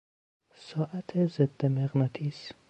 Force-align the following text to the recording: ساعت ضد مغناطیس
ساعت 0.55 1.17
ضد 1.17 1.65
مغناطیس 1.65 2.51